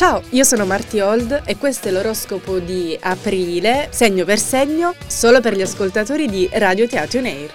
Ciao, 0.00 0.22
io 0.30 0.44
sono 0.44 0.64
Marti 0.64 0.98
Old 1.00 1.42
e 1.44 1.58
questo 1.58 1.88
è 1.88 1.90
l'oroscopo 1.90 2.58
di 2.58 2.96
aprile, 3.02 3.88
segno 3.90 4.24
per 4.24 4.38
segno, 4.38 4.94
solo 5.06 5.42
per 5.42 5.54
gli 5.54 5.60
ascoltatori 5.60 6.26
di 6.26 6.48
Radio 6.54 6.88
Teatro 6.88 7.20
Air. 7.20 7.52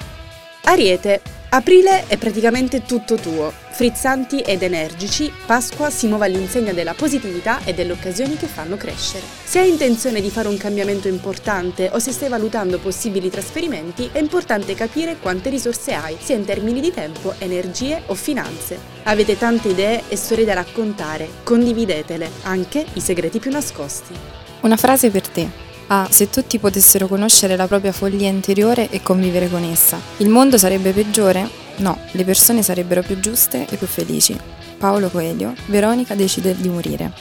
Ariete, 0.65 1.21
aprile 1.55 2.03
è 2.07 2.17
praticamente 2.17 2.83
tutto 2.83 3.15
tuo. 3.15 3.49
Frizzanti 3.69 4.39
ed 4.39 4.61
energici, 4.61 5.31
Pasqua 5.45 5.89
si 5.89 6.07
muove 6.07 6.25
all'insegna 6.25 6.73
della 6.73 6.93
positività 6.93 7.63
e 7.63 7.73
delle 7.73 7.93
occasioni 7.93 8.35
che 8.35 8.45
fanno 8.45 8.75
crescere. 8.75 9.23
Se 9.43 9.59
hai 9.59 9.69
intenzione 9.69 10.19
di 10.19 10.29
fare 10.29 10.49
un 10.49 10.57
cambiamento 10.57 11.07
importante 11.07 11.89
o 11.93 11.99
se 11.99 12.11
stai 12.11 12.27
valutando 12.27 12.77
possibili 12.77 13.29
trasferimenti, 13.29 14.09
è 14.11 14.19
importante 14.19 14.75
capire 14.75 15.15
quante 15.17 15.49
risorse 15.49 15.93
hai, 15.93 16.17
sia 16.19 16.35
in 16.35 16.43
termini 16.43 16.81
di 16.81 16.91
tempo, 16.91 17.33
energie 17.37 18.01
o 18.07 18.15
finanze. 18.15 18.77
Avete 19.03 19.37
tante 19.37 19.69
idee 19.69 20.03
e 20.09 20.17
storie 20.17 20.43
da 20.43 20.55
raccontare, 20.55 21.29
condividetele, 21.43 22.29
anche 22.43 22.85
i 22.93 22.99
segreti 22.99 23.39
più 23.39 23.51
nascosti. 23.51 24.13
Una 24.61 24.75
frase 24.75 25.09
per 25.09 25.27
te. 25.27 25.64
Ah, 25.87 26.07
se 26.09 26.29
tutti 26.29 26.57
potessero 26.57 27.07
conoscere 27.07 27.55
la 27.55 27.67
propria 27.67 27.91
follia 27.91 28.27
interiore 28.27 28.89
e 28.89 29.03
convivere 29.03 29.49
con 29.49 29.63
essa, 29.63 29.99
il 30.17 30.29
mondo 30.29 30.57
sarebbe 30.57 30.91
peggiore? 30.91 31.47
No, 31.77 31.99
le 32.11 32.23
persone 32.23 32.63
sarebbero 32.63 33.03
più 33.03 33.19
giuste 33.19 33.67
e 33.69 33.75
più 33.75 33.85
felici. 33.85 34.35
Paolo 34.77 35.09
Coelho, 35.09 35.53
Veronica 35.67 36.15
decide 36.15 36.55
di 36.55 36.69
morire. 36.69 37.11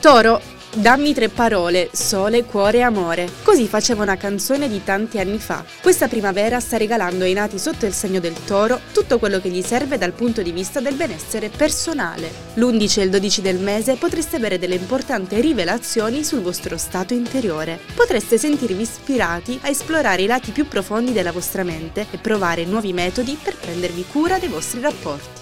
Toro, 0.00 0.40
dammi 0.74 1.12
tre 1.12 1.28
parole, 1.28 1.90
sole, 1.92 2.44
cuore 2.44 2.78
e 2.78 2.82
amore. 2.82 3.28
Così 3.42 3.66
faceva 3.68 4.02
una 4.02 4.16
canzone 4.16 4.68
di 4.68 4.82
tanti 4.82 5.18
anni 5.18 5.38
fa. 5.38 5.64
Questa 5.82 6.08
primavera 6.08 6.60
sta 6.60 6.76
regalando 6.76 7.24
ai 7.24 7.34
nati 7.34 7.58
sotto 7.58 7.84
il 7.84 7.92
segno 7.92 8.20
del 8.20 8.34
toro 8.44 8.80
tutto 8.92 9.18
quello 9.18 9.40
che 9.40 9.50
gli 9.50 9.62
serve 9.62 9.98
dal 9.98 10.12
punto 10.12 10.42
di 10.42 10.50
vista 10.50 10.80
del 10.80 10.94
benessere 10.94 11.50
personale. 11.50 12.30
L'11 12.54 13.00
e 13.00 13.02
il 13.04 13.10
12 13.10 13.42
del 13.42 13.58
mese 13.58 13.96
potreste 13.96 14.36
avere 14.36 14.58
delle 14.58 14.76
importanti 14.76 15.40
rivelazioni 15.40 16.24
sul 16.24 16.40
vostro 16.40 16.76
stato 16.78 17.12
interiore. 17.12 17.78
Potreste 17.94 18.38
sentirvi 18.38 18.82
ispirati 18.82 19.58
a 19.62 19.68
esplorare 19.68 20.22
i 20.22 20.26
lati 20.26 20.52
più 20.52 20.66
profondi 20.66 21.12
della 21.12 21.32
vostra 21.32 21.64
mente 21.64 22.06
e 22.10 22.18
provare 22.18 22.64
nuovi 22.64 22.92
metodi 22.92 23.36
per 23.40 23.56
prendervi 23.56 24.06
cura 24.10 24.38
dei 24.38 24.48
vostri 24.48 24.80
rapporti. 24.80 25.41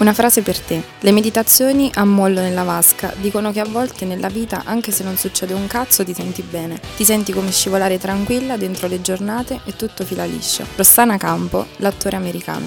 Una 0.00 0.14
frase 0.14 0.40
per 0.40 0.58
te. 0.58 0.82
Le 1.00 1.12
meditazioni 1.12 1.90
a 1.92 2.06
mollo 2.06 2.40
nella 2.40 2.62
vasca 2.62 3.12
dicono 3.20 3.52
che 3.52 3.60
a 3.60 3.66
volte 3.66 4.06
nella 4.06 4.30
vita, 4.30 4.62
anche 4.64 4.92
se 4.92 5.04
non 5.04 5.18
succede 5.18 5.52
un 5.52 5.66
cazzo, 5.66 6.04
ti 6.04 6.14
senti 6.14 6.40
bene. 6.40 6.80
Ti 6.96 7.04
senti 7.04 7.34
come 7.34 7.50
scivolare 7.50 7.98
tranquilla 7.98 8.56
dentro 8.56 8.88
le 8.88 9.02
giornate 9.02 9.60
e 9.66 9.76
tutto 9.76 10.06
fila 10.06 10.24
liscio. 10.24 10.64
Rossana 10.74 11.18
Campo, 11.18 11.66
l'attore 11.76 12.16
americano. 12.16 12.66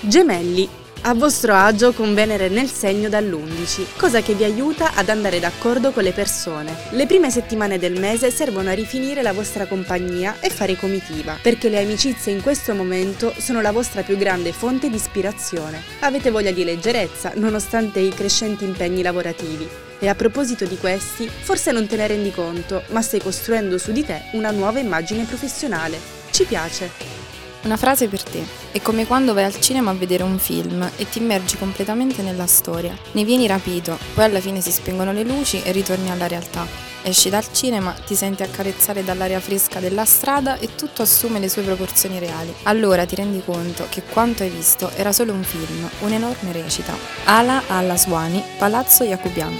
Gemelli, 0.00 0.68
a 1.02 1.14
vostro 1.14 1.54
agio 1.54 1.92
con 1.92 2.12
Venere 2.14 2.48
nel 2.48 2.68
segno 2.68 3.08
dall'11, 3.08 3.96
cosa 3.96 4.20
che 4.20 4.34
vi 4.34 4.44
aiuta 4.44 4.94
ad 4.94 5.08
andare 5.08 5.40
d'accordo 5.40 5.92
con 5.92 6.02
le 6.02 6.12
persone. 6.12 6.76
Le 6.90 7.06
prime 7.06 7.30
settimane 7.30 7.78
del 7.78 7.98
mese 7.98 8.30
servono 8.30 8.68
a 8.68 8.74
rifinire 8.74 9.22
la 9.22 9.32
vostra 9.32 9.66
compagnia 9.66 10.36
e 10.40 10.50
fare 10.50 10.76
comitiva, 10.76 11.38
perché 11.40 11.70
le 11.70 11.80
amicizie 11.80 12.32
in 12.32 12.42
questo 12.42 12.74
momento 12.74 13.32
sono 13.38 13.62
la 13.62 13.72
vostra 13.72 14.02
più 14.02 14.18
grande 14.18 14.52
fonte 14.52 14.90
di 14.90 14.96
ispirazione. 14.96 15.82
Avete 16.00 16.30
voglia 16.30 16.50
di 16.50 16.64
leggerezza, 16.64 17.32
nonostante 17.36 18.00
i 18.00 18.10
crescenti 18.10 18.64
impegni 18.64 19.02
lavorativi. 19.02 19.66
E 19.98 20.08
a 20.08 20.14
proposito 20.14 20.66
di 20.66 20.76
questi, 20.76 21.28
forse 21.28 21.72
non 21.72 21.86
te 21.86 21.96
ne 21.96 22.08
rendi 22.08 22.30
conto, 22.30 22.82
ma 22.88 23.00
stai 23.00 23.20
costruendo 23.20 23.78
su 23.78 23.92
di 23.92 24.04
te 24.04 24.24
una 24.32 24.50
nuova 24.50 24.80
immagine 24.80 25.24
professionale. 25.24 25.98
Ci 26.30 26.44
piace. 26.44 27.19
Una 27.62 27.76
frase 27.76 28.08
per 28.08 28.22
te. 28.22 28.42
È 28.72 28.80
come 28.80 29.06
quando 29.06 29.34
vai 29.34 29.44
al 29.44 29.60
cinema 29.60 29.90
a 29.90 29.94
vedere 29.94 30.22
un 30.22 30.38
film 30.38 30.88
e 30.96 31.08
ti 31.08 31.18
immergi 31.18 31.58
completamente 31.58 32.22
nella 32.22 32.46
storia. 32.46 32.96
Ne 33.12 33.24
vieni 33.24 33.46
rapito, 33.46 33.98
poi 34.14 34.24
alla 34.24 34.40
fine 34.40 34.62
si 34.62 34.72
spengono 34.72 35.12
le 35.12 35.24
luci 35.24 35.60
e 35.62 35.70
ritorni 35.70 36.10
alla 36.10 36.26
realtà. 36.26 36.66
Esci 37.02 37.28
dal 37.28 37.44
cinema, 37.52 37.92
ti 37.92 38.14
senti 38.14 38.42
accarezzare 38.42 39.04
dall'aria 39.04 39.40
fresca 39.40 39.78
della 39.78 40.06
strada 40.06 40.58
e 40.58 40.74
tutto 40.74 41.02
assume 41.02 41.38
le 41.38 41.50
sue 41.50 41.62
proporzioni 41.62 42.18
reali. 42.18 42.54
Allora 42.62 43.04
ti 43.04 43.14
rendi 43.14 43.42
conto 43.44 43.86
che 43.90 44.02
quanto 44.04 44.42
hai 44.42 44.50
visto 44.50 44.90
era 44.94 45.12
solo 45.12 45.34
un 45.34 45.42
film, 45.42 45.86
un'enorme 46.00 46.52
recita. 46.52 46.94
Ala 47.24 47.64
alla 47.68 47.98
Suani, 47.98 48.42
Palazzo 48.56 49.04
Jacobian. 49.04 49.54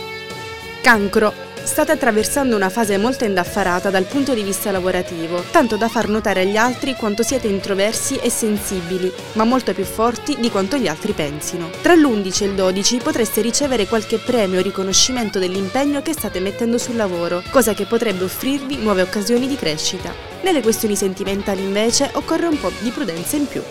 Cancro. 0.81 1.50
State 1.71 1.93
attraversando 1.93 2.57
una 2.57 2.69
fase 2.69 2.99
molto 2.99 3.25
indaffarata 3.25 3.91
dal 3.91 4.03
punto 4.03 4.35
di 4.35 4.43
vista 4.43 4.73
lavorativo, 4.73 5.41
tanto 5.53 5.77
da 5.77 5.89
far 5.89 6.09
notare 6.09 6.41
agli 6.41 6.57
altri 6.57 6.97
quanto 6.97 7.23
siete 7.23 7.47
introversi 7.47 8.17
e 8.17 8.29
sensibili, 8.29 9.11
ma 9.35 9.45
molto 9.45 9.73
più 9.73 9.85
forti 9.85 10.37
di 10.41 10.51
quanto 10.51 10.77
gli 10.77 10.89
altri 10.89 11.13
pensino. 11.13 11.71
Tra 11.81 11.95
l'11 11.95 12.43
e 12.43 12.47
il 12.47 12.55
12 12.55 12.97
potreste 12.97 13.41
ricevere 13.41 13.87
qualche 13.87 14.19
premio 14.19 14.59
o 14.59 14.63
riconoscimento 14.63 15.39
dell'impegno 15.39 16.03
che 16.03 16.13
state 16.13 16.41
mettendo 16.41 16.77
sul 16.77 16.97
lavoro, 16.97 17.41
cosa 17.51 17.73
che 17.73 17.87
potrebbe 17.87 18.25
offrirvi 18.25 18.79
nuove 18.79 19.03
occasioni 19.03 19.47
di 19.47 19.55
crescita. 19.55 20.13
Nelle 20.43 20.63
questioni 20.63 20.97
sentimentali 20.97 21.63
invece 21.63 22.11
occorre 22.15 22.49
un 22.49 22.59
po' 22.59 22.73
di 22.81 22.91
prudenza 22.91 23.37
in 23.37 23.47
più. 23.47 23.63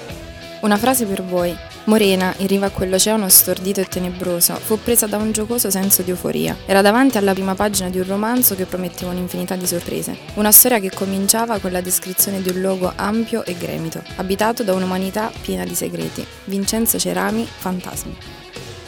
Una 0.61 0.75
frase 0.75 1.05
per 1.05 1.23
voi. 1.23 1.55
Morena, 1.85 2.33
in 2.39 2.47
riva 2.47 2.65
a 2.65 2.69
quell'oceano 2.69 3.29
stordito 3.29 3.79
e 3.79 3.85
tenebroso, 3.85 4.55
fu 4.55 4.77
presa 4.77 5.07
da 5.07 5.15
un 5.15 5.31
giocoso 5.31 5.69
senso 5.69 6.01
di 6.01 6.09
euforia. 6.09 6.57
Era 6.65 6.81
davanti 6.81 7.17
alla 7.17 7.31
prima 7.31 7.55
pagina 7.55 7.89
di 7.89 7.97
un 7.97 8.05
romanzo 8.05 8.55
che 8.55 8.65
prometteva 8.65 9.11
un'infinità 9.11 9.55
di 9.55 9.65
sorprese. 9.65 10.17
Una 10.33 10.51
storia 10.51 10.79
che 10.79 10.91
cominciava 10.93 11.59
con 11.59 11.71
la 11.71 11.79
descrizione 11.79 12.41
di 12.41 12.49
un 12.49 12.59
luogo 12.59 12.91
ampio 12.93 13.45
e 13.45 13.55
gremito, 13.57 14.03
abitato 14.17 14.63
da 14.63 14.73
un'umanità 14.73 15.31
piena 15.41 15.63
di 15.63 15.75
segreti. 15.75 16.25
Vincenzo 16.43 16.99
Cerami, 16.99 17.47
Fantasmi. 17.47 18.17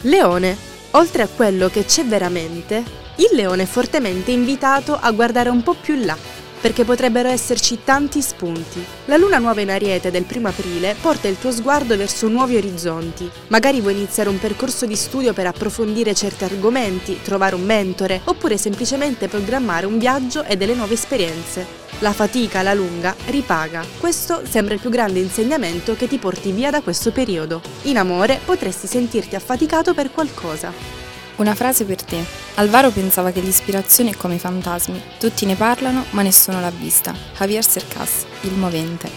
Leone. 0.02 0.70
Oltre 0.90 1.22
a 1.22 1.28
quello 1.28 1.68
che 1.68 1.86
c'è 1.86 2.04
veramente, 2.04 2.84
il 3.16 3.30
leone 3.32 3.62
è 3.62 3.66
fortemente 3.66 4.30
invitato 4.30 4.98
a 5.00 5.10
guardare 5.12 5.48
un 5.48 5.62
po' 5.62 5.74
più 5.74 6.04
là 6.04 6.31
perché 6.62 6.84
potrebbero 6.84 7.28
esserci 7.28 7.80
tanti 7.84 8.22
spunti. 8.22 8.82
La 9.06 9.16
luna 9.16 9.38
nuova 9.38 9.60
in 9.60 9.70
Ariete 9.70 10.12
del 10.12 10.22
primo 10.22 10.48
aprile 10.48 10.94
porta 10.98 11.26
il 11.26 11.38
tuo 11.38 11.50
sguardo 11.50 11.96
verso 11.96 12.28
nuovi 12.28 12.56
orizzonti. 12.56 13.28
Magari 13.48 13.80
vuoi 13.80 13.94
iniziare 13.94 14.28
un 14.28 14.38
percorso 14.38 14.86
di 14.86 14.94
studio 14.94 15.32
per 15.32 15.46
approfondire 15.48 16.14
certi 16.14 16.44
argomenti, 16.44 17.20
trovare 17.20 17.56
un 17.56 17.64
mentore, 17.64 18.20
oppure 18.24 18.56
semplicemente 18.56 19.26
programmare 19.26 19.86
un 19.86 19.98
viaggio 19.98 20.44
e 20.44 20.56
delle 20.56 20.74
nuove 20.74 20.94
esperienze. 20.94 21.66
La 21.98 22.12
fatica 22.12 22.60
alla 22.60 22.74
lunga 22.74 23.14
ripaga. 23.26 23.84
Questo 23.98 24.42
sembra 24.48 24.74
il 24.74 24.80
più 24.80 24.90
grande 24.90 25.18
insegnamento 25.18 25.96
che 25.96 26.06
ti 26.06 26.18
porti 26.18 26.52
via 26.52 26.70
da 26.70 26.80
questo 26.80 27.10
periodo. 27.10 27.60
In 27.82 27.98
amore 27.98 28.38
potresti 28.44 28.86
sentirti 28.86 29.34
affaticato 29.34 29.94
per 29.94 30.12
qualcosa. 30.12 31.01
Una 31.36 31.54
frase 31.54 31.84
per 31.84 32.02
te. 32.02 32.22
Alvaro 32.56 32.90
pensava 32.90 33.30
che 33.30 33.40
l'ispirazione 33.40 34.10
è 34.10 34.16
come 34.16 34.34
i 34.34 34.38
fantasmi. 34.38 35.02
Tutti 35.18 35.46
ne 35.46 35.56
parlano, 35.56 36.04
ma 36.10 36.22
nessuno 36.22 36.60
l'ha 36.60 36.70
vista. 36.70 37.14
Javier 37.36 37.64
Cercas, 37.64 38.26
il 38.42 38.52
movente. 38.52 39.08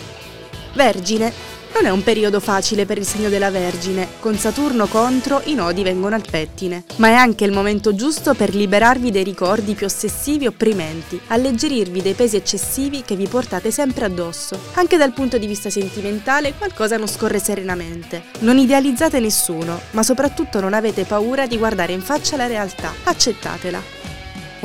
Vergine. 0.73 1.54
Non 1.75 1.87
è 1.87 1.89
un 1.89 2.03
periodo 2.03 2.39
facile 2.39 2.85
per 2.85 2.97
il 2.97 3.05
segno 3.05 3.27
della 3.27 3.51
Vergine, 3.51 4.07
con 4.21 4.37
Saturno 4.37 4.87
contro 4.87 5.41
i 5.43 5.55
nodi 5.55 5.83
vengono 5.83 6.15
al 6.15 6.23
pettine, 6.27 6.85
ma 6.95 7.09
è 7.09 7.13
anche 7.15 7.43
il 7.43 7.51
momento 7.51 7.93
giusto 7.93 8.33
per 8.33 8.55
liberarvi 8.55 9.11
dei 9.11 9.25
ricordi 9.25 9.73
più 9.73 9.85
ossessivi 9.85 10.45
e 10.45 10.47
opprimenti, 10.47 11.19
alleggerirvi 11.27 12.01
dei 12.01 12.13
pesi 12.13 12.37
eccessivi 12.37 13.01
che 13.01 13.17
vi 13.17 13.27
portate 13.27 13.71
sempre 13.71 14.05
addosso. 14.05 14.57
Anche 14.75 14.95
dal 14.95 15.11
punto 15.11 15.37
di 15.37 15.47
vista 15.47 15.69
sentimentale 15.69 16.53
qualcosa 16.53 16.95
non 16.95 17.09
scorre 17.09 17.39
serenamente. 17.39 18.23
Non 18.39 18.57
idealizzate 18.57 19.19
nessuno, 19.19 19.77
ma 19.91 20.01
soprattutto 20.01 20.61
non 20.61 20.73
avete 20.73 21.03
paura 21.03 21.45
di 21.45 21.57
guardare 21.57 21.91
in 21.91 22.01
faccia 22.01 22.37
la 22.37 22.47
realtà, 22.47 22.93
accettatela. 23.03 24.04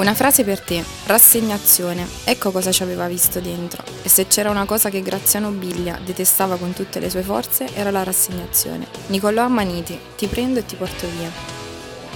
Una 0.01 0.15
frase 0.15 0.45
per 0.45 0.61
te, 0.61 0.83
rassegnazione. 1.05 2.07
Ecco 2.25 2.53
cosa 2.53 2.73
ci 2.73 2.83
aveva 2.83 3.07
visto 3.07 3.39
dentro. 3.39 3.83
E 4.03 4.09
se 4.09 4.27
c'era 4.29 4.49
una 4.49 4.65
cosa 4.65 4.89
che 4.89 5.03
Graziano 5.03 5.51
Biglia 5.51 5.99
detestava 6.03 6.57
con 6.57 6.73
tutte 6.73 7.01
le 7.01 7.11
sue 7.11 7.21
forze, 7.21 7.69
era 7.75 7.91
la 7.91 8.03
rassegnazione. 8.03 8.87
Nicolò 9.09 9.43
Ammaniti, 9.43 9.99
ti 10.17 10.27
prendo 10.27 10.61
e 10.61 10.65
ti 10.65 10.75
porto 10.77 11.07
via. 11.19 11.31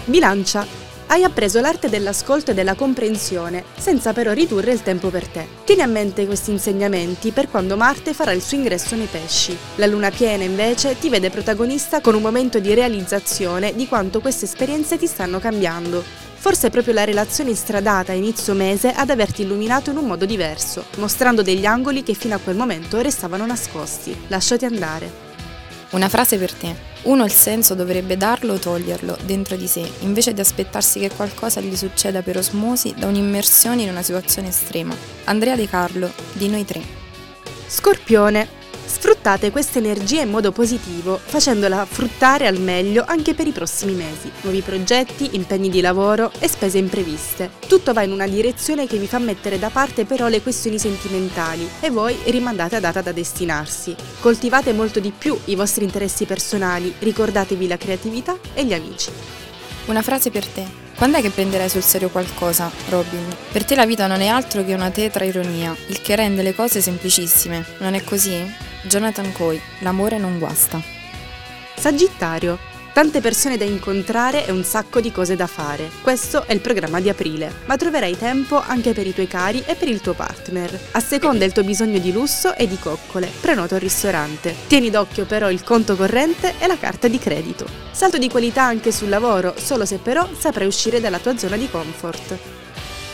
Bilancia. 0.07 0.67
Hai 1.09 1.25
appreso 1.25 1.61
l'arte 1.61 1.91
dell'ascolto 1.91 2.53
e 2.53 2.55
della 2.55 2.75
comprensione, 2.75 3.63
senza 3.77 4.15
però 4.15 4.33
ridurre 4.33 4.73
il 4.73 4.81
tempo 4.81 5.11
per 5.11 5.29
te. 5.29 5.47
Tieni 5.65 5.83
a 5.83 5.87
mente 5.87 6.25
questi 6.25 6.53
insegnamenti 6.53 7.33
per 7.33 7.51
quando 7.51 7.77
Marte 7.77 8.15
farà 8.15 8.33
il 8.33 8.41
suo 8.41 8.57
ingresso 8.57 8.97
nei 8.97 9.09
pesci. 9.11 9.55
La 9.75 9.85
luna 9.85 10.09
piena 10.09 10.43
invece 10.43 10.99
ti 10.99 11.11
vede 11.11 11.29
protagonista 11.29 12.01
con 12.01 12.15
un 12.15 12.23
momento 12.23 12.59
di 12.61 12.73
realizzazione 12.73 13.75
di 13.75 13.87
quanto 13.87 14.23
queste 14.23 14.47
esperienze 14.47 14.97
ti 14.97 15.07
stanno 15.07 15.39
cambiando. 15.39 16.33
Forse 16.45 16.67
è 16.67 16.71
proprio 16.71 16.93
la 16.93 17.05
relazione 17.05 17.53
istradata 17.53 18.13
a 18.13 18.15
inizio 18.15 18.53
mese 18.53 18.93
ad 18.93 19.09
averti 19.09 19.41
illuminato 19.41 19.89
in 19.89 19.97
un 19.97 20.05
modo 20.05 20.27
diverso, 20.27 20.85
mostrando 20.99 21.41
degli 21.41 21.65
angoli 21.65 22.03
che 22.03 22.13
fino 22.13 22.35
a 22.35 22.39
quel 22.39 22.55
momento 22.55 23.01
restavano 23.01 23.47
nascosti. 23.47 24.15
Lasciati 24.27 24.67
andare. 24.67 25.11
Una 25.93 26.11
frase 26.11 26.37
per 26.37 26.53
te. 26.53 26.77
Uno 27.05 27.25
il 27.25 27.33
senso 27.33 27.75
dovrebbe 27.75 28.19
darlo 28.19 28.53
o 28.53 28.59
toglierlo 28.59 29.17
dentro 29.25 29.57
di 29.57 29.67
sé, 29.67 29.91
invece 30.01 30.35
di 30.35 30.41
aspettarsi 30.41 31.01
che 31.01 31.11
qualcosa 31.17 31.63
gli 31.63 31.75
succeda 31.75 32.21
per 32.21 32.37
osmosi 32.37 32.93
da 32.95 33.07
un'immersione 33.07 33.81
in 33.81 33.89
una 33.89 34.03
situazione 34.03 34.49
estrema. 34.49 34.95
Andrea 35.25 35.57
De 35.57 35.67
Carlo, 35.67 36.13
di 36.35 36.49
noi 36.51 36.67
tre. 36.67 36.83
Scorpione 37.69 38.64
Sfruttate 39.05 39.51
questa 39.51 39.81
energia 39.81 40.23
in 40.23 40.31
modo 40.31 40.51
positivo, 40.51 41.21
facendola 41.23 41.85
fruttare 41.85 42.47
al 42.47 42.59
meglio 42.59 43.05
anche 43.07 43.35
per 43.35 43.47
i 43.47 43.53
prossimi 43.53 43.93
mesi. 43.93 44.33
Nuovi 44.41 44.63
progetti, 44.63 45.37
impegni 45.37 45.69
di 45.69 45.83
lavoro 45.83 46.33
e 46.39 46.49
spese 46.49 46.79
impreviste. 46.79 47.51
Tutto 47.69 47.93
va 47.93 48.01
in 48.01 48.13
una 48.13 48.27
direzione 48.27 48.87
che 48.87 48.97
vi 48.97 49.07
fa 49.07 49.19
mettere 49.19 49.59
da 49.59 49.69
parte 49.69 50.07
però 50.07 50.29
le 50.29 50.41
questioni 50.41 50.79
sentimentali 50.79 51.69
e 51.81 51.91
voi 51.91 52.17
rimandate 52.25 52.77
a 52.77 52.81
data 52.81 53.03
da 53.03 53.13
destinarsi. 53.13 53.95
Coltivate 54.21 54.73
molto 54.73 55.01
di 55.01 55.11
più 55.11 55.39
i 55.45 55.55
vostri 55.55 55.85
interessi 55.85 56.25
personali, 56.25 56.95
ricordatevi 56.99 57.67
la 57.67 57.77
creatività 57.77 58.39
e 58.55 58.65
gli 58.65 58.73
amici. 58.73 59.11
Una 59.85 60.01
frase 60.01 60.31
per 60.31 60.47
te. 60.47 60.65
Quando 60.97 61.19
è 61.19 61.21
che 61.21 61.29
prenderai 61.29 61.69
sul 61.69 61.83
serio 61.83 62.09
qualcosa, 62.09 62.71
Robin? 62.89 63.37
Per 63.53 63.67
te 63.67 63.75
la 63.75 63.85
vita 63.85 64.07
non 64.07 64.23
è 64.23 64.29
altro 64.29 64.65
che 64.65 64.73
una 64.73 64.89
tetra 64.89 65.27
ironia, 65.27 65.77
il 65.89 66.01
che 66.01 66.17
rende 66.17 66.41
le 66.41 66.55
cose 66.55 66.81
semplicissime. 66.81 67.67
Non 67.81 67.93
è 67.93 68.03
così? 68.03 68.73
Jonathan 68.87 69.33
Coy, 69.33 69.61
l'amore 69.79 70.19
non 70.19 70.39
guasta. 70.39 70.81
Sagittario. 71.75 72.73
Tante 72.93 73.21
persone 73.21 73.57
da 73.57 73.65
incontrare 73.65 74.47
e 74.47 74.53
un 74.53 74.63
sacco 74.63 75.01
di 75.01 75.11
cose 75.11 75.35
da 75.35 75.49
fare. 75.49 75.91
Questo 76.01 76.45
è 76.47 76.53
il 76.53 76.61
programma 76.61 77.01
di 77.01 77.09
aprile, 77.09 77.53
ma 77.65 77.77
troverai 77.77 78.17
tempo 78.17 78.61
anche 78.61 78.93
per 78.93 79.05
i 79.05 79.13
tuoi 79.13 79.27
cari 79.27 79.65
e 79.67 79.75
per 79.75 79.89
il 79.89 80.01
tuo 80.01 80.13
partner. 80.13 80.79
A 80.93 81.01
seconda 81.01 81.45
il 81.45 81.51
tuo 81.51 81.65
bisogno 81.65 81.99
di 81.99 82.13
lusso 82.13 82.55
e 82.55 82.69
di 82.69 82.79
coccole, 82.79 83.29
prenota 83.41 83.75
al 83.75 83.81
ristorante. 83.81 84.55
Tieni 84.69 84.91
d'occhio 84.91 85.25
però 85.25 85.51
il 85.51 85.65
conto 85.65 85.97
corrente 85.97 86.55
e 86.61 86.69
la 86.69 86.79
carta 86.79 87.09
di 87.09 87.19
credito. 87.19 87.67
Salto 87.91 88.19
di 88.19 88.29
qualità 88.29 88.63
anche 88.63 88.93
sul 88.93 89.09
lavoro, 89.09 89.55
solo 89.57 89.85
se 89.87 89.99
però 89.99 90.29
saprai 90.39 90.69
uscire 90.69 91.01
dalla 91.01 91.19
tua 91.19 91.37
zona 91.37 91.57
di 91.57 91.69
comfort. 91.69 92.39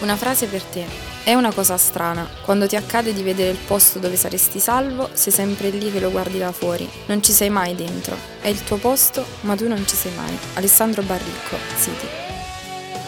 Una 0.01 0.17
frase 0.17 0.47
per 0.47 0.63
te. 0.63 1.10
È 1.23 1.35
una 1.35 1.53
cosa 1.53 1.77
strana, 1.77 2.27
quando 2.43 2.67
ti 2.67 2.77
accade 2.77 3.13
di 3.13 3.23
vedere 3.23 3.51
il 3.51 3.59
posto 3.67 3.99
dove 3.99 4.17
saresti 4.17 4.59
salvo, 4.59 5.11
sei 5.13 5.33
sempre 5.33 5.69
lì 5.69 5.93
che 5.93 6.01
lo 6.01 6.11
guardi 6.11 6.39
da 6.39 6.51
fuori, 6.51 6.89
non 7.07 7.23
ci 7.23 7.33
sei 7.33 7.51
mai 7.51 7.75
dentro. 7.75 8.17
È 8.41 8.49
il 8.49 8.65
tuo 8.65 8.79
posto, 8.79 9.25
ma 9.43 9.55
tu 9.55 9.69
non 9.69 9.87
ci 9.87 9.97
sei 9.97 10.13
mai. 10.15 10.37
Alessandro 10.55 11.03
Barricco, 11.03 11.57
City. 11.79 12.07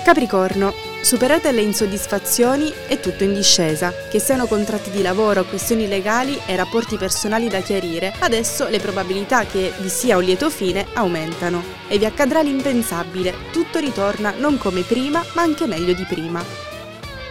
Capricorno, 0.04 0.74
superate 1.02 1.52
le 1.52 1.62
insoddisfazioni 1.62 2.70
e 2.86 3.00
tutto 3.00 3.24
in 3.24 3.32
discesa. 3.32 3.92
Che 4.10 4.20
siano 4.20 4.46
contratti 4.46 4.90
di 4.90 5.00
lavoro, 5.00 5.44
questioni 5.44 5.88
legali 5.88 6.38
e 6.44 6.54
rapporti 6.54 6.98
personali 6.98 7.48
da 7.48 7.60
chiarire, 7.60 8.12
adesso 8.18 8.68
le 8.68 8.78
probabilità 8.78 9.46
che 9.46 9.72
vi 9.78 9.88
sia 9.88 10.18
un 10.18 10.24
lieto 10.24 10.50
fine 10.50 10.86
aumentano. 10.92 11.64
E 11.88 11.96
vi 11.96 12.04
accadrà 12.04 12.42
l'impensabile, 12.42 13.34
tutto 13.52 13.78
ritorna 13.78 14.34
non 14.36 14.58
come 14.58 14.82
prima, 14.82 15.24
ma 15.34 15.42
anche 15.42 15.66
meglio 15.66 15.94
di 15.94 16.04
prima. 16.04 16.71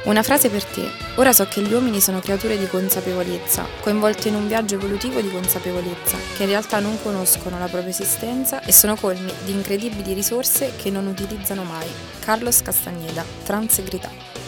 Una 0.03 0.23
frase 0.23 0.49
per 0.49 0.63
te. 0.63 0.89
Ora 1.17 1.31
so 1.31 1.45
che 1.45 1.61
gli 1.61 1.71
uomini 1.71 2.01
sono 2.01 2.21
creature 2.21 2.57
di 2.57 2.65
consapevolezza, 2.65 3.67
coinvolte 3.81 4.29
in 4.29 4.35
un 4.35 4.47
viaggio 4.47 4.73
evolutivo 4.73 5.21
di 5.21 5.29
consapevolezza, 5.29 6.17
che 6.35 6.41
in 6.41 6.49
realtà 6.49 6.79
non 6.79 6.99
conoscono 7.03 7.59
la 7.59 7.67
propria 7.67 7.91
esistenza 7.91 8.63
e 8.63 8.71
sono 8.71 8.95
colmi 8.95 9.31
di 9.45 9.51
incredibili 9.51 10.13
risorse 10.13 10.73
che 10.75 10.89
non 10.89 11.05
utilizzano 11.05 11.63
mai. 11.63 11.87
Carlos 12.19 12.63
Castagneda, 12.63 13.23
Transegrità. 13.43 14.40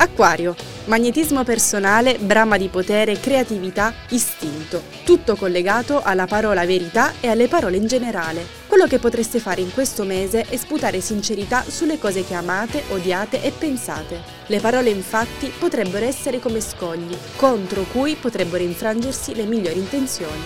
Acquario, 0.00 0.54
magnetismo 0.84 1.42
personale, 1.42 2.18
brama 2.18 2.56
di 2.56 2.68
potere, 2.68 3.18
creatività, 3.18 3.92
istinto, 4.10 4.82
tutto 5.04 5.34
collegato 5.34 6.00
alla 6.02 6.26
parola 6.26 6.64
verità 6.64 7.14
e 7.20 7.26
alle 7.26 7.48
parole 7.48 7.78
in 7.78 7.86
generale. 7.88 8.46
Quello 8.68 8.86
che 8.86 9.00
potreste 9.00 9.40
fare 9.40 9.60
in 9.60 9.72
questo 9.72 10.04
mese 10.04 10.42
è 10.42 10.56
sputare 10.56 11.00
sincerità 11.00 11.64
sulle 11.66 11.98
cose 11.98 12.24
che 12.24 12.34
amate, 12.34 12.84
odiate 12.90 13.42
e 13.42 13.50
pensate. 13.50 14.20
Le 14.46 14.60
parole 14.60 14.90
infatti 14.90 15.52
potrebbero 15.58 16.06
essere 16.06 16.38
come 16.38 16.60
scogli, 16.60 17.16
contro 17.34 17.82
cui 17.90 18.14
potrebbero 18.14 18.62
infrangersi 18.62 19.34
le 19.34 19.46
migliori 19.46 19.78
intenzioni. 19.78 20.44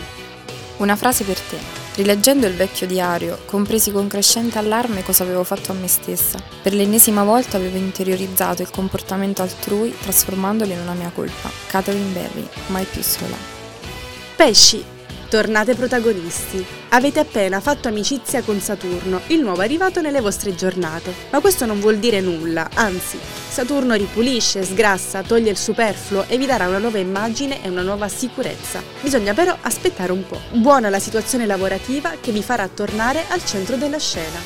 Una 0.78 0.96
frase 0.96 1.24
per 1.24 1.38
te. 1.38 1.81
Rileggendo 1.94 2.46
il 2.46 2.54
vecchio 2.54 2.86
diario, 2.86 3.40
compresi 3.44 3.92
con 3.92 4.06
crescente 4.06 4.56
allarme 4.56 5.02
cosa 5.02 5.24
avevo 5.24 5.44
fatto 5.44 5.72
a 5.72 5.74
me 5.74 5.88
stessa. 5.88 6.42
Per 6.62 6.72
l'ennesima 6.72 7.22
volta 7.22 7.58
avevo 7.58 7.76
interiorizzato 7.76 8.62
il 8.62 8.70
comportamento 8.70 9.42
altrui 9.42 9.94
trasformandolo 10.00 10.72
in 10.72 10.80
una 10.80 10.94
mia 10.94 11.10
colpa. 11.14 11.50
Catherine 11.66 12.12
Berry, 12.12 12.48
mai 12.68 12.86
più 12.86 13.02
sola. 13.02 13.36
Pesci, 14.36 14.82
tornate 15.32 15.74
protagonisti. 15.74 16.62
Avete 16.90 17.20
appena 17.20 17.58
fatto 17.62 17.88
amicizia 17.88 18.42
con 18.42 18.60
Saturno, 18.60 19.22
il 19.28 19.40
nuovo 19.40 19.62
arrivato 19.62 20.02
nelle 20.02 20.20
vostre 20.20 20.54
giornate. 20.54 21.10
Ma 21.30 21.40
questo 21.40 21.64
non 21.64 21.80
vuol 21.80 21.96
dire 21.96 22.20
nulla, 22.20 22.68
anzi, 22.74 23.18
Saturno 23.48 23.94
ripulisce, 23.94 24.62
sgrassa, 24.62 25.22
toglie 25.22 25.48
il 25.48 25.56
superfluo 25.56 26.26
e 26.28 26.36
vi 26.36 26.44
darà 26.44 26.68
una 26.68 26.76
nuova 26.76 26.98
immagine 26.98 27.64
e 27.64 27.70
una 27.70 27.80
nuova 27.80 28.08
sicurezza. 28.08 28.82
Bisogna 29.00 29.32
però 29.32 29.56
aspettare 29.58 30.12
un 30.12 30.26
po'. 30.26 30.38
Buona 30.50 30.90
la 30.90 31.00
situazione 31.00 31.46
lavorativa 31.46 32.16
che 32.20 32.30
vi 32.30 32.42
farà 32.42 32.68
tornare 32.68 33.24
al 33.28 33.42
centro 33.42 33.76
della 33.76 33.98
scena. 33.98 34.38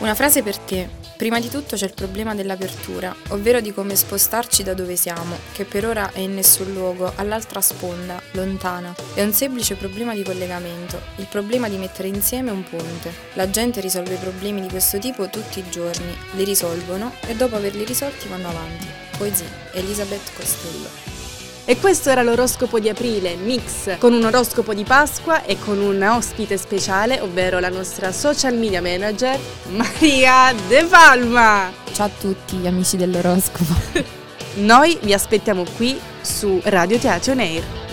Una 0.00 0.14
frase 0.14 0.42
per 0.42 0.58
te. 0.58 1.05
Prima 1.16 1.40
di 1.40 1.48
tutto 1.48 1.76
c'è 1.76 1.86
il 1.86 1.94
problema 1.94 2.34
dell'apertura, 2.34 3.16
ovvero 3.28 3.60
di 3.60 3.72
come 3.72 3.96
spostarci 3.96 4.62
da 4.62 4.74
dove 4.74 4.96
siamo, 4.96 5.38
che 5.52 5.64
per 5.64 5.86
ora 5.86 6.12
è 6.12 6.18
in 6.18 6.34
nessun 6.34 6.74
luogo, 6.74 7.10
all'altra 7.16 7.62
sponda, 7.62 8.20
lontana. 8.32 8.94
È 9.14 9.22
un 9.22 9.32
semplice 9.32 9.76
problema 9.76 10.14
di 10.14 10.22
collegamento, 10.22 11.00
il 11.16 11.26
problema 11.26 11.70
di 11.70 11.78
mettere 11.78 12.08
insieme 12.08 12.50
un 12.50 12.64
ponte. 12.64 13.10
La 13.32 13.48
gente 13.48 13.80
risolve 13.80 14.16
problemi 14.16 14.60
di 14.60 14.68
questo 14.68 14.98
tipo 14.98 15.30
tutti 15.30 15.60
i 15.60 15.70
giorni, 15.70 16.14
li 16.32 16.44
risolvono 16.44 17.14
e 17.26 17.34
dopo 17.34 17.56
averli 17.56 17.84
risolti 17.84 18.28
vanno 18.28 18.48
avanti. 18.48 18.86
Poesia, 19.16 19.48
Elisabeth 19.72 20.34
Costello. 20.36 21.15
E 21.68 21.80
questo 21.80 22.10
era 22.10 22.22
l'oroscopo 22.22 22.78
di 22.78 22.88
aprile, 22.88 23.34
mix 23.34 23.98
con 23.98 24.12
un 24.12 24.22
oroscopo 24.22 24.72
di 24.72 24.84
Pasqua 24.84 25.42
e 25.42 25.58
con 25.58 25.80
un 25.80 26.00
ospite 26.00 26.56
speciale, 26.58 27.20
ovvero 27.20 27.58
la 27.58 27.70
nostra 27.70 28.12
social 28.12 28.54
media 28.54 28.80
manager 28.80 29.36
Maria 29.70 30.54
De 30.68 30.84
Palma. 30.84 31.72
Ciao 31.92 32.06
a 32.06 32.10
tutti 32.20 32.54
gli 32.58 32.68
amici 32.68 32.96
dell'oroscopo. 32.96 33.74
Noi 34.62 34.96
vi 35.02 35.12
aspettiamo 35.12 35.64
qui 35.76 35.98
su 36.20 36.60
Radio 36.62 36.98
Teatro 36.98 37.34
Nair. 37.34 37.85